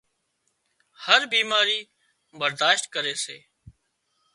هر 1.03 1.21
بيماري 1.33 1.79
برادشت 2.39 2.83
ڪري 2.93 3.15
سي 3.23 3.37